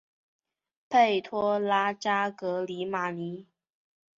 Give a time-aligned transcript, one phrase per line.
[0.89, 3.45] 佩托拉扎格里马尼。